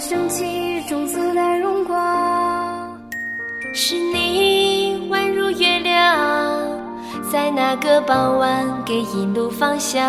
[0.00, 2.98] 升起种子的荣光。
[3.74, 6.58] 是你宛如月亮，
[7.30, 10.02] 在那个傍晚给引路方向。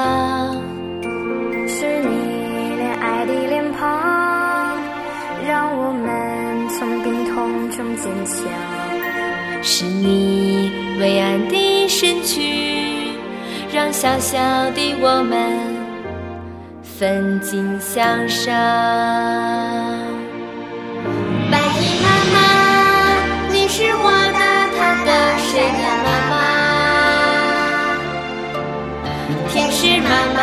[1.68, 4.80] 是你恋爱的脸庞，
[5.46, 8.48] 让我们从病痛中坚强。
[9.62, 10.72] 是你
[11.02, 13.12] 伟岸的身躯，
[13.74, 14.40] 让小小
[14.72, 15.52] 的我们
[17.02, 18.54] 奋进向上。
[21.50, 22.38] 白衣妈妈，
[23.50, 24.06] 你是我
[24.38, 24.40] 的、
[24.78, 25.50] 他的、谁
[25.82, 26.34] 的妈妈？
[29.50, 30.40] 天使妈妈，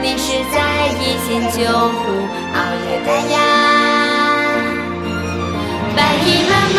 [0.00, 0.56] 你是在
[1.00, 1.98] 一线救护
[2.54, 3.34] 熬夜的呀。
[5.96, 6.52] 白衣妈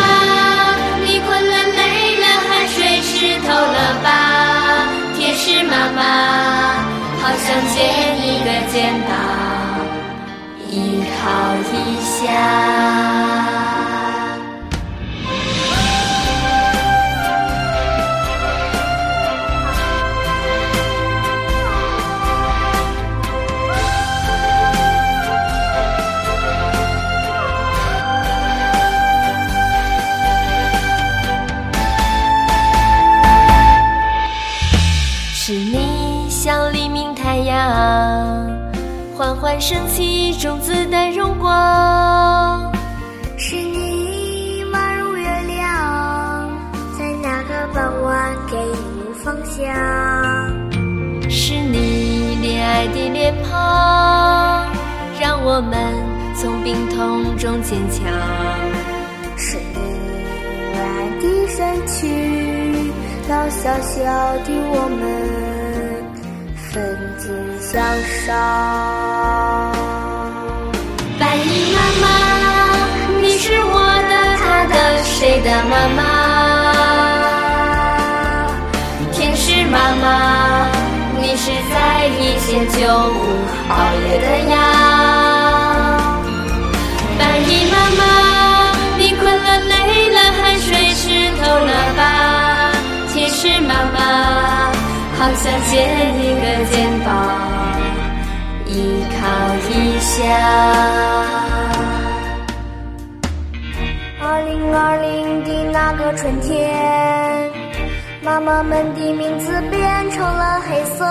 [11.22, 12.32] 依靠一下。
[35.34, 38.51] 是你像黎明太阳，
[39.22, 42.72] 缓缓升起，种子的荣光。
[43.38, 46.50] 是你宛如月亮，
[46.98, 49.62] 在那个傍晚给引路方向。
[51.30, 54.66] 是你恋爱的脸庞，
[55.20, 55.78] 让我们
[56.34, 58.02] 从病痛中坚强。
[59.36, 59.78] 是你
[60.74, 62.90] 伟岸的身躯，
[63.28, 64.02] 让小小
[64.38, 65.00] 的我们
[66.72, 66.82] 奋
[67.18, 67.28] 进
[67.60, 67.84] 向
[68.24, 68.32] 上。
[71.20, 72.04] 白衣妈妈，
[73.20, 73.76] 你是我
[74.08, 74.74] 的、他的、
[75.04, 76.00] 谁的妈妈？
[79.12, 80.06] 天使妈妈，
[81.20, 83.20] 你是在一线救护
[83.68, 83.72] 熬
[84.08, 84.54] 夜的呀。
[87.18, 88.00] 白衣妈妈，
[88.96, 91.04] 你困了、累了，汗水湿
[91.38, 92.00] 透了吧？
[93.12, 94.72] 天使妈妈，
[95.18, 96.01] 好想见
[99.22, 99.28] 依靠
[99.70, 100.18] 一下。
[104.20, 107.48] 二零二零的那个春天，
[108.20, 111.06] 妈妈们的名字变成了黑色，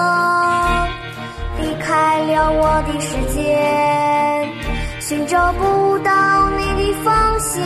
[1.62, 3.40] 离开了我的世界，
[5.00, 7.64] 寻找不到你的方向。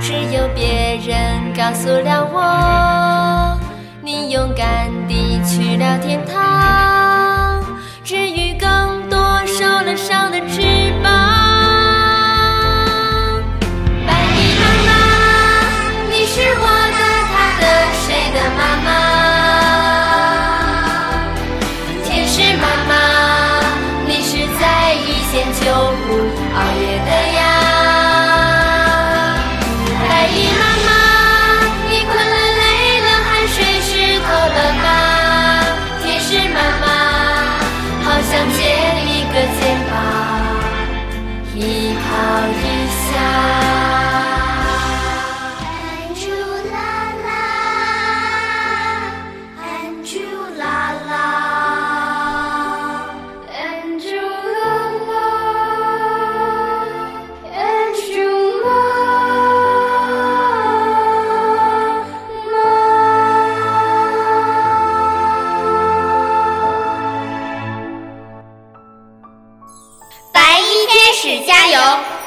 [0.00, 3.56] 只有别人告诉了我，
[4.02, 6.34] 你勇敢地去了天堂，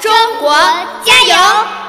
[0.04, 0.12] 中
[0.42, 0.52] 国
[1.06, 1.83] 加油！